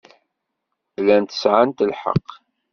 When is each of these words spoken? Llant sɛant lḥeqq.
Llant 1.01 1.31
sɛant 1.41 1.85
lḥeqq. 1.89 2.27